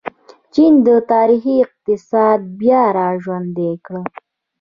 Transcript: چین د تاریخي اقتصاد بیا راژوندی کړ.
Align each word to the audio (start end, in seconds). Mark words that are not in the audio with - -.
چین 0.53 0.73
د 0.87 0.89
تاریخي 1.11 1.55
اقتصاد 1.63 2.39
بیا 2.59 2.81
راژوندی 2.99 3.71
کړ. 3.85 3.95